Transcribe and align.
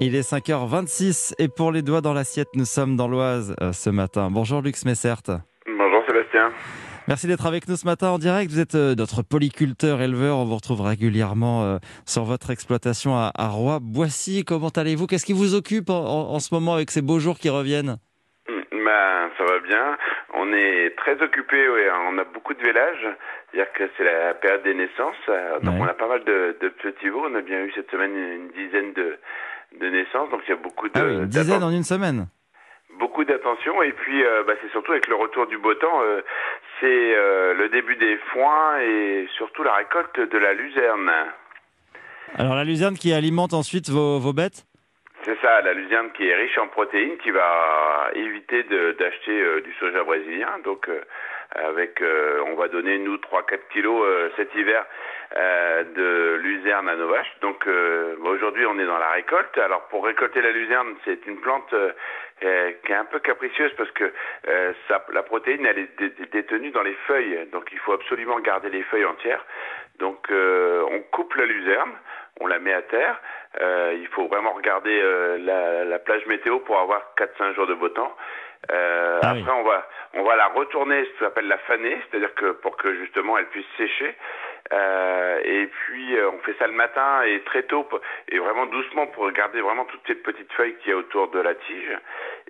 Il 0.00 0.14
est 0.14 0.30
5h26 0.30 1.34
et 1.38 1.48
pour 1.48 1.72
les 1.72 1.82
doigts 1.82 2.00
dans 2.00 2.12
l'assiette, 2.12 2.48
nous 2.54 2.64
sommes 2.64 2.96
dans 2.96 3.08
l'Oise 3.08 3.56
euh, 3.62 3.72
ce 3.72 3.90
matin. 3.90 4.28
Bonjour 4.30 4.60
Lux 4.60 4.84
Messert. 4.84 5.22
Bonjour 5.66 6.02
Sébastien. 6.06 6.52
Merci 7.08 7.26
d'être 7.28 7.46
avec 7.46 7.68
nous 7.68 7.76
ce 7.76 7.86
matin 7.86 8.08
en 8.08 8.18
direct. 8.18 8.50
Vous 8.50 8.60
êtes 8.60 8.74
euh, 8.74 8.94
notre 8.94 9.22
polyculteur, 9.22 10.02
éleveur. 10.02 10.36
On 10.38 10.44
vous 10.44 10.56
retrouve 10.56 10.82
régulièrement 10.82 11.64
euh, 11.64 11.78
sur 12.04 12.24
votre 12.24 12.50
exploitation 12.50 13.14
à, 13.16 13.30
à 13.36 13.48
Roy-Boissy. 13.48 14.44
Comment 14.44 14.68
allez-vous? 14.68 15.06
Qu'est-ce 15.06 15.24
qui 15.24 15.32
vous 15.32 15.54
occupe 15.54 15.88
en, 15.88 15.94
en- 16.04 16.34
en 16.34 16.38
ce 16.40 16.52
moment 16.54 16.74
avec 16.74 16.90
ces 16.90 17.02
beaux 17.02 17.18
jours 17.18 17.38
qui 17.38 17.48
reviennent? 17.48 17.96
Ben, 18.48 19.30
ça 19.38 19.44
va 19.44 19.58
bien. 19.66 19.96
On 20.34 20.52
est 20.52 20.94
très 20.96 21.20
occupé, 21.22 21.56
ouais. 21.68 21.88
on 22.10 22.18
a 22.18 22.24
beaucoup 22.24 22.52
de 22.54 22.62
vélages. 22.62 23.06
C'est-à-dire 23.50 23.72
que 23.72 23.84
c'est 23.96 24.04
la 24.04 24.34
période 24.34 24.62
des 24.64 24.74
naissances. 24.74 25.16
Donc 25.62 25.74
Ouais. 25.74 25.80
on 25.80 25.84
a 25.86 25.94
pas 25.94 26.08
mal 26.08 26.22
de, 26.24 26.56
de 26.60 26.68
petits 26.68 27.08
veaux. 27.08 27.24
On 27.30 27.34
a 27.34 27.40
bien 27.40 27.62
eu 27.64 27.72
cette 27.74 27.90
semaine 27.90 28.12
une 28.14 28.48
dizaine 28.50 28.92
de, 28.92 29.16
de 29.80 29.88
naissances. 29.88 30.30
Donc 30.30 30.42
il 30.46 30.50
y 30.50 30.52
a 30.52 30.56
beaucoup 30.56 30.88
de 30.88 30.92
Ah 30.98 31.04
oui, 31.04 31.14
une 31.14 31.26
dizaine 31.26 31.62
en 31.62 31.70
une 31.70 31.82
semaine. 31.84 32.26
beaucoup 32.98 33.24
d'attention. 33.24 33.82
Et 33.82 33.92
puis 33.92 34.24
euh, 34.24 34.42
bah, 34.46 34.54
c'est 34.62 34.70
surtout 34.70 34.92
avec 34.92 35.06
le 35.08 35.14
retour 35.16 35.46
du 35.46 35.58
beau 35.58 35.74
temps. 35.74 36.00
euh, 36.02 36.22
c'est 36.80 37.14
euh, 37.16 37.54
le 37.54 37.68
début 37.68 37.96
des 37.96 38.16
foins 38.32 38.78
et 38.80 39.26
surtout 39.36 39.62
la 39.62 39.74
récolte 39.74 40.18
de 40.20 40.38
la 40.38 40.52
luzerne. 40.54 41.10
Alors 42.36 42.54
la 42.54 42.64
luzerne 42.64 42.94
qui 42.96 43.12
alimente 43.12 43.54
ensuite 43.54 43.88
vos, 43.88 44.18
vos 44.18 44.32
bêtes? 44.32 44.64
C'est 45.24 45.38
ça, 45.40 45.60
la 45.62 45.72
luzerne 45.72 46.10
qui 46.12 46.28
est 46.28 46.34
riche 46.36 46.56
en 46.58 46.68
protéines, 46.68 47.16
qui 47.18 47.30
va 47.30 48.10
éviter 48.14 48.62
d'acheter 48.98 49.60
du 49.62 49.72
soja 49.80 50.04
brésilien. 50.04 50.48
Donc, 50.64 50.88
avec, 51.54 52.02
euh, 52.02 52.42
on 52.46 52.54
va 52.54 52.68
donner 52.68 52.98
nous 52.98 53.16
3-4 53.16 53.58
kilos 53.72 54.02
euh, 54.04 54.28
cet 54.36 54.54
hiver 54.54 54.84
euh, 55.36 55.84
de 55.84 56.34
luzerne 56.42 56.88
à 56.88 56.96
nos 56.96 57.08
vaches. 57.08 57.32
Donc, 57.40 57.66
euh, 57.66 58.16
bah, 58.20 58.30
aujourd'hui, 58.30 58.66
on 58.66 58.78
est 58.78 58.84
dans 58.86 58.98
la 58.98 59.10
récolte. 59.10 59.56
Alors, 59.58 59.82
pour 59.88 60.04
récolter 60.04 60.42
la 60.42 60.50
luzerne, 60.50 60.94
c'est 61.04 61.24
une 61.26 61.40
plante 61.40 61.72
euh, 61.72 61.92
euh, 62.44 62.72
qui 62.84 62.92
est 62.92 62.96
un 62.96 63.04
peu 63.04 63.18
capricieuse 63.20 63.72
parce 63.76 63.90
que 63.92 64.12
euh, 64.48 64.72
ça, 64.88 65.04
la 65.12 65.22
protéine, 65.22 65.64
elle 65.66 65.78
est 65.78 65.98
dé- 65.98 66.10
dé- 66.10 66.26
détenue 66.26 66.70
dans 66.70 66.82
les 66.82 66.96
feuilles. 67.06 67.46
Donc, 67.52 67.68
il 67.72 67.78
faut 67.78 67.92
absolument 67.92 68.38
garder 68.40 68.68
les 68.68 68.82
feuilles 68.82 69.04
entières. 69.06 69.44
Donc, 69.98 70.30
euh, 70.30 70.84
on 70.90 71.00
coupe 71.00 71.34
la 71.36 71.46
luzerne, 71.46 71.92
on 72.40 72.46
la 72.48 72.58
met 72.58 72.72
à 72.74 72.82
terre. 72.82 73.18
Euh, 73.60 73.94
il 73.98 74.06
faut 74.08 74.26
vraiment 74.26 74.52
regarder 74.52 75.00
euh, 75.02 75.38
la, 75.38 75.84
la 75.84 75.98
plage 75.98 76.26
météo 76.26 76.58
pour 76.58 76.78
avoir 76.78 77.14
4-5 77.16 77.54
jours 77.54 77.66
de 77.66 77.74
beau 77.74 77.88
temps. 77.88 78.14
Euh, 78.70 79.20
Ah 79.22 79.30
après, 79.30 79.42
oui. 79.42 79.58
on 79.58 79.62
va 79.62 79.85
on 80.16 80.22
va 80.22 80.36
la 80.36 80.48
retourner, 80.48 81.04
ce 81.04 81.18
qu'on 81.18 81.26
appelle 81.26 81.48
la 81.48 81.58
faner, 81.58 81.96
c'est-à-dire 82.10 82.34
que 82.34 82.52
pour 82.52 82.76
que 82.76 82.94
justement 82.96 83.38
elle 83.38 83.46
puisse 83.46 83.66
sécher. 83.76 84.14
Euh, 84.72 85.40
et 85.44 85.66
puis 85.66 86.16
euh, 86.18 86.30
on 86.30 86.38
fait 86.40 86.54
ça 86.58 86.66
le 86.66 86.72
matin 86.72 87.22
et 87.22 87.40
très 87.42 87.62
tôt 87.64 87.86
et 88.28 88.38
vraiment 88.38 88.66
doucement 88.66 89.06
pour 89.08 89.30
garder 89.30 89.60
vraiment 89.60 89.84
toutes 89.84 90.00
ces 90.06 90.16
petites 90.16 90.52
feuilles 90.54 90.74
qu'il 90.78 90.90
y 90.90 90.92
a 90.92 90.96
autour 90.96 91.28
de 91.28 91.38
la 91.40 91.54
tige. 91.54 91.98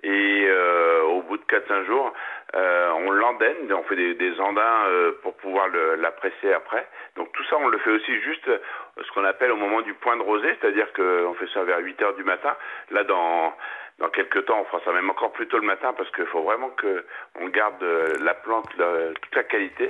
Et 0.03 0.45
euh, 0.47 1.01
au 1.03 1.21
bout 1.21 1.37
de 1.37 1.43
4-5 1.43 1.85
jours, 1.85 2.13
euh, 2.55 2.91
on 2.95 3.11
l'andaine, 3.11 3.71
on 3.71 3.83
fait 3.83 3.95
des, 3.95 4.13
des 4.15 4.39
andins 4.39 4.85
euh, 4.87 5.11
pour 5.21 5.35
pouvoir 5.37 5.67
le- 5.67 5.95
la 5.95 6.11
presser 6.11 6.53
après. 6.53 6.87
Donc 7.15 7.31
tout 7.33 7.43
ça, 7.45 7.57
on 7.59 7.67
le 7.67 7.77
fait 7.79 7.91
aussi 7.91 8.21
juste 8.21 8.47
euh, 8.47 8.57
ce 9.03 9.11
qu'on 9.11 9.25
appelle 9.25 9.51
au 9.51 9.57
moment 9.57 9.81
du 9.81 9.93
point 9.93 10.17
de 10.17 10.21
rosée, 10.23 10.55
c'est-à-dire 10.59 10.91
qu'on 10.93 11.33
fait 11.35 11.47
ça 11.53 11.63
vers 11.63 11.79
8 11.79 12.01
heures 12.01 12.15
du 12.15 12.23
matin. 12.23 12.55
Là, 12.91 13.03
dans 13.03 13.53
dans 13.99 14.09
quelques 14.09 14.45
temps, 14.45 14.59
on 14.61 14.65
fera 14.65 14.79
ça 14.85 14.91
même 14.93 15.09
encore 15.09 15.31
plus 15.33 15.47
tôt 15.47 15.57
le 15.57 15.65
matin 15.65 15.91
parce 15.97 16.11
qu'il 16.11 16.27
faut 16.27 16.43
vraiment 16.43 16.69
que 16.69 17.03
on 17.41 17.47
garde 17.47 17.83
la 18.21 18.35
plante 18.35 18.69
la- 18.77 19.11
toute 19.19 19.35
la 19.35 19.43
qualité. 19.43 19.89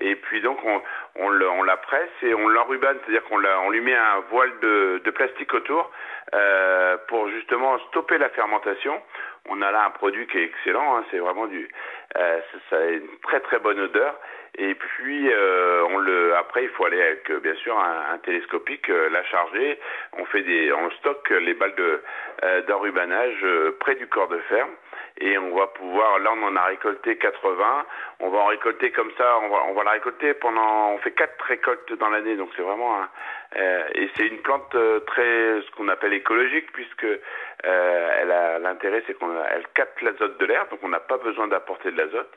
Et 0.00 0.16
puis 0.16 0.40
donc 0.40 0.58
on 0.64 0.82
on, 1.16 1.62
la 1.62 1.76
presse 1.76 2.10
et 2.22 2.34
on 2.34 2.48
l'enrubane, 2.48 2.98
c'est-à-dire 3.04 3.24
qu'on 3.24 3.42
on 3.44 3.70
lui 3.70 3.80
met 3.80 3.94
un 3.94 4.20
voile 4.30 4.52
de, 4.60 5.00
de 5.04 5.10
plastique 5.10 5.54
autour 5.54 5.90
euh, 6.34 6.96
pour 7.08 7.28
justement 7.30 7.78
stopper 7.88 8.18
la 8.18 8.28
fermentation. 8.30 9.00
On 9.48 9.60
a 9.62 9.70
là 9.70 9.84
un 9.86 9.90
produit 9.90 10.26
qui 10.26 10.38
est 10.38 10.44
excellent, 10.44 10.96
hein, 10.96 11.04
c'est 11.10 11.18
vraiment 11.18 11.46
du, 11.46 11.68
euh, 12.16 12.40
ça, 12.70 12.78
a 12.78 12.86
une 12.86 13.18
très 13.22 13.40
très 13.40 13.58
bonne 13.58 13.78
odeur. 13.78 14.18
Et 14.56 14.74
puis 14.74 15.32
euh, 15.32 15.84
on 15.90 15.98
le, 15.98 16.36
après 16.36 16.64
il 16.64 16.70
faut 16.70 16.84
aller 16.86 17.00
avec 17.00 17.30
euh, 17.30 17.40
bien 17.40 17.54
sûr 17.56 17.78
un, 17.78 18.14
un 18.14 18.18
télescopique, 18.18 18.88
euh, 18.90 19.08
la 19.10 19.24
charger. 19.24 19.78
On 20.18 20.24
fait 20.26 20.42
des, 20.42 20.72
on 20.72 20.90
stocke 20.92 21.30
les 21.30 21.54
balles 21.54 21.74
de 21.74 22.02
euh, 22.42 22.62
d'enrubanage 22.62 23.44
près 23.80 23.94
du 23.94 24.06
corps 24.06 24.28
de 24.28 24.38
ferme 24.48 24.70
et 25.18 25.38
on 25.38 25.54
va 25.56 25.68
pouvoir, 25.68 26.18
là 26.18 26.30
on 26.36 26.42
en 26.42 26.56
a 26.56 26.64
récolté 26.64 27.16
80, 27.16 27.86
on 28.20 28.28
va 28.30 28.38
en 28.38 28.46
récolter 28.46 28.90
comme 28.90 29.10
ça, 29.16 29.38
on 29.42 29.48
va, 29.48 29.64
on 29.68 29.72
va 29.74 29.84
la 29.84 29.90
récolter 29.92 30.34
pendant, 30.34 30.90
on 30.90 30.98
fait 30.98 31.12
quatre 31.12 31.40
récoltes 31.44 31.92
dans 31.94 32.10
l'année, 32.10 32.36
donc 32.36 32.50
c'est 32.56 32.62
vraiment 32.62 33.00
un, 33.00 33.08
euh, 33.56 33.84
et 33.94 34.10
c'est 34.16 34.26
une 34.26 34.38
plante 34.38 34.74
euh, 34.74 35.00
très, 35.00 35.60
ce 35.62 35.70
qu'on 35.76 35.88
appelle 35.88 36.12
écologique 36.14 36.72
puisque 36.72 37.04
euh, 37.04 38.10
elle 38.20 38.30
a 38.32 38.58
l'intérêt 38.58 39.02
c'est 39.06 39.14
qu'on 39.14 39.30
a- 39.30 39.46
elle 39.54 39.66
capte 39.74 40.02
l'azote 40.02 40.38
de 40.38 40.46
l'air, 40.46 40.66
donc 40.70 40.80
on 40.82 40.88
n'a 40.88 41.00
pas 41.00 41.18
besoin 41.18 41.46
d'apporter 41.48 41.90
de 41.92 41.96
l'azote. 41.98 42.32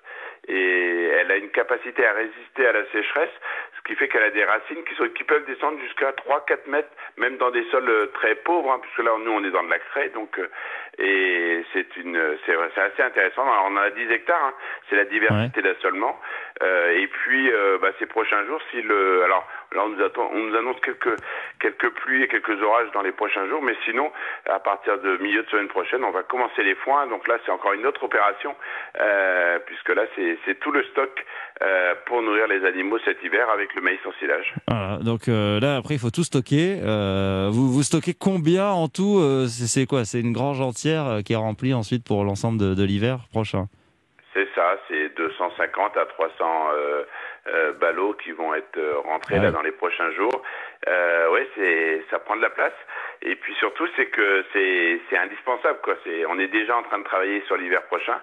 Et 0.48 1.06
elle 1.20 1.32
a 1.32 1.36
une 1.36 1.50
capacité 1.50 2.06
à 2.06 2.14
résister 2.14 2.68
à 2.68 2.72
la 2.72 2.86
sécheresse, 2.92 3.34
qui 3.88 3.96
fait 3.96 4.08
qu'elle 4.10 4.24
a 4.24 4.30
des 4.30 4.44
racines 4.44 4.84
qui, 4.84 4.94
sont, 4.96 5.08
qui 5.10 5.24
peuvent 5.24 5.46
descendre 5.46 5.80
jusqu'à 5.80 6.12
3-4 6.12 6.70
mètres, 6.70 6.90
même 7.18 7.38
dans 7.38 7.50
des 7.52 7.64
sols 7.72 7.90
euh, 7.90 8.08
très 8.14 8.36
pauvres, 8.36 8.72
hein, 8.72 8.80
puisque 8.82 9.00
là 9.00 9.12
nous 9.24 9.32
on 9.32 9.44
est 9.44 9.52
dans 9.52 9.64
de 9.64 9.70
la 9.70 9.80
craie, 9.80 10.10
donc 10.10 10.38
euh, 10.38 10.48
et 11.00 11.64
c'est 11.74 11.96
une 11.98 12.20
c'est 12.46 12.56
c'est 12.76 12.82
assez 12.82 13.02
intéressant. 13.02 13.44
Alors 13.44 13.68
on 13.70 13.78
en 13.78 13.82
a 13.82 13.90
10 13.90 14.12
hectares, 14.12 14.44
hein, 14.44 14.54
c'est 14.90 14.96
la 14.96 15.06
diversité 15.06 15.62
d'assolement. 15.62 16.20
Euh, 16.64 17.00
et 17.00 17.08
puis 17.08 17.52
euh, 17.52 17.78
bah, 17.82 17.92
ces 18.00 18.08
prochains 18.08 18.44
jours, 18.46 18.60
si 18.72 18.82
le 18.82 19.24
alors 19.24 19.48
là 19.76 19.82
on 19.86 19.90
nous 19.90 20.04
attend, 20.04 20.30
on 20.34 20.40
nous 20.40 20.56
annonce 20.56 20.80
quelques 20.82 21.16
quelques 21.60 21.90
pluies 21.96 22.24
et 22.24 22.28
quelques 22.28 22.62
orages 22.62 22.92
dans 22.94 23.02
les 23.02 23.12
prochains 23.12 23.48
jours, 23.48 23.62
mais 23.62 23.76
sinon 23.86 24.12
à 24.50 24.60
partir 24.60 25.00
de 25.00 25.18
milieu 25.18 25.44
de 25.44 25.50
semaine 25.50 25.68
prochaine, 25.68 26.04
on 26.04 26.12
va 26.12 26.24
commencer 26.24 26.64
les 26.64 26.76
foins. 26.76 27.08
Donc 27.08 27.28
là 27.28 27.38
c'est 27.46 27.52
encore 27.52 27.74
une 27.74 27.86
autre 27.86 28.04
opération 28.04 28.56
euh, 29.00 29.60
puisque 29.66 29.90
là 29.90 30.04
c'est 30.46 30.60
tout 30.60 30.72
le 30.72 30.84
stock 30.86 31.10
euh, 31.62 31.96
pour 32.06 32.22
nourrir 32.22 32.48
les 32.48 32.66
animaux 32.66 33.00
cet 33.06 33.24
hiver 33.24 33.50
avec 33.50 33.74
le 33.76 33.82
maïs 33.82 34.00
en 34.06 34.12
silage. 34.20 34.54
Voilà, 34.68 34.98
donc 35.04 35.28
euh, 35.28 35.60
là 35.60 35.78
après 35.78 35.96
il 35.96 36.00
faut 36.00 36.12
tout 36.12 36.24
stocker. 36.24 36.80
Euh, 36.84 37.50
vous, 37.52 37.72
vous 37.72 37.84
stockez 37.84 38.14
combien 38.14 38.68
en 38.70 38.88
tout 38.88 39.20
Euh, 39.20 39.46
C'est 39.48 39.68
c'est 39.68 39.86
quoi? 39.86 40.06
C'est 40.06 40.20
une 40.20 40.34
grange 40.34 40.60
entière 40.62 41.06
euh, 41.08 41.22
qui 41.22 41.34
est 41.34 41.38
remplie 41.38 41.74
ensuite 41.74 42.04
pour 42.06 42.24
l'ensemble 42.24 42.60
de, 42.60 42.74
de 42.74 42.84
l'hiver 42.84 43.20
prochain? 43.32 43.66
C'est 44.34 44.48
ça, 44.56 44.78
c'est 44.88 45.16
250 45.16 45.98
à 45.98 46.06
300 46.06 46.46
euh, 47.48 47.72
ballots 47.74 48.14
qui 48.14 48.32
vont 48.32 48.54
être 48.54 48.78
euh, 48.78 48.98
rentrés 49.06 49.38
Ah 49.40 49.44
là 49.44 49.52
dans 49.52 49.62
les 49.62 49.72
prochains 49.72 50.12
jours. 50.12 50.42
Euh, 50.88 51.30
ouais, 51.32 51.48
c'est 51.56 52.04
ça 52.10 52.20
prend 52.20 52.36
de 52.36 52.42
la 52.42 52.50
place. 52.50 52.74
Et 53.22 53.36
puis 53.36 53.54
surtout, 53.56 53.88
c'est 53.96 54.08
que 54.08 54.44
c'est 54.54 55.00
c'est 55.10 55.18
indispensable 55.18 55.80
quoi. 55.84 55.96
C'est 56.04 56.26
on 56.26 56.38
est 56.40 56.48
déjà 56.48 56.76
en 56.78 56.84
train 56.84 57.00
de 57.00 57.04
travailler 57.04 57.42
sur 57.48 57.58
l'hiver 57.58 57.84
prochain. 57.84 58.20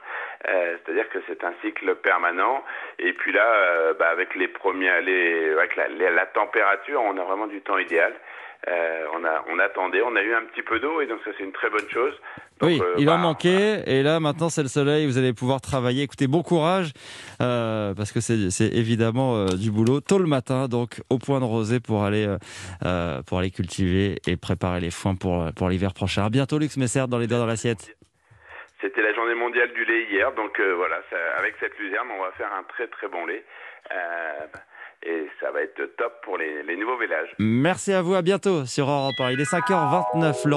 Euh, 0.49 0.77
C'est-à-dire 0.85 1.09
que 1.09 1.19
c'est 1.27 1.43
un 1.45 1.55
cycle 1.63 1.95
permanent. 1.97 2.65
Et 2.99 3.13
puis 3.13 3.33
là, 3.33 3.47
euh, 3.47 3.95
bah, 3.95 4.09
avec 4.11 4.35
les 4.35 4.49
premiers, 4.49 5.01
les, 5.03 5.51
avec 5.53 5.77
la, 5.77 5.89
la, 5.89 6.11
la 6.11 6.27
température, 6.27 7.01
on 7.03 7.17
a 7.19 7.23
vraiment 7.25 7.47
du 7.47 7.61
temps 7.61 7.79
idéal. 7.79 8.13
Euh, 8.67 9.05
on 9.15 9.23
a 9.27 9.45
on 9.51 9.59
attendait, 9.59 10.01
on 10.01 10.17
a 10.17 10.23
eu 10.23 10.33
un 10.35 10.45
petit 10.47 10.63
peu 10.63 10.81
d'eau 10.81 11.03
et 11.03 11.07
donc 11.07 11.21
ça 11.25 11.33
c'est 11.37 11.45
une 11.45 11.53
très 11.53 11.69
bonne 11.69 11.87
chose. 11.91 12.15
Donc, 12.61 12.71
Oui, 12.71 12.81
euh, 12.81 12.95
il 12.97 13.11
en 13.11 13.17
bah, 13.17 13.23
manquait 13.23 13.83
et 13.87 14.03
là 14.03 14.21
maintenant 14.21 14.49
c'est 14.49 14.63
le 14.63 14.69
soleil, 14.69 15.07
vous 15.07 15.19
allez 15.19 15.35
pouvoir 15.35 15.61
travailler. 15.61 16.03
Écoutez, 16.03 16.27
bon 16.29 16.43
courage 16.43 16.93
euh, 17.43 17.93
parce 17.95 18.11
que 18.11 18.21
c'est 18.21 18.51
c'est 18.51 18.69
évidemment 18.75 19.37
euh, 19.37 19.47
du 19.49 19.71
boulot 19.71 20.01
tôt 20.01 20.19
le 20.19 20.27
matin, 20.27 20.67
donc 20.67 21.03
au 21.11 21.19
point 21.19 21.41
de 21.41 21.45
rosée 21.45 21.79
pour 21.81 22.05
aller 22.05 22.27
euh, 22.87 23.23
pour 23.27 23.39
aller 23.39 23.51
cultiver 23.51 24.17
et 24.27 24.37
préparer 24.39 24.81
les 24.81 24.91
foins 24.91 25.15
pour 25.15 25.45
pour 25.55 25.69
l'hiver 25.69 25.93
prochain. 25.93 26.25
À 26.25 26.31
bientôt 26.31 26.59
Lux 26.59 26.79
Messer 26.79 27.05
dans 27.07 27.19
les 27.19 27.27
doigts 27.27 27.39
dans 27.39 27.47
l'assiette. 27.47 27.95
C'était 28.81 29.03
la 29.03 29.13
journée 29.15 29.35
mondiale 29.35 29.73
du 29.75 29.85
lait 29.85 30.05
hier, 30.11 30.33
donc 30.33 30.59
euh, 30.61 30.75
voilà, 30.75 30.97
ça- 31.11 31.39
avec 31.39 31.55
cette 31.61 31.79
luzerne, 31.79 32.09
on 32.19 32.23
va 32.23 32.33
faire 32.33 32.51
un 32.53 32.63
très 32.65 32.87
très 32.87 33.09
bon 33.09 33.27
lait. 33.27 33.45
Euh, 33.93 34.47
et 35.03 35.29
ça 35.41 35.51
va 35.51 35.63
être 35.63 35.97
top 35.97 36.13
pour 36.23 36.39
les, 36.39 36.63
les 36.63 36.77
nouveaux 36.77 36.97
vélages. 36.97 37.35
Merci 37.39 37.93
à 37.93 38.03
vous, 38.03 38.15
à 38.15 38.23
bientôt 38.23 38.65
sur 38.65 38.89
Europe 38.89 39.15
1. 39.19 39.31
Il 39.33 39.41
est 39.41 39.51
5h29. 39.51 40.49